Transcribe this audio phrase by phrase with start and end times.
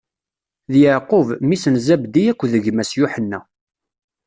[0.71, 3.39] D Yeɛqub, mmi-s n Zabdi akked gma-s Yuḥenna.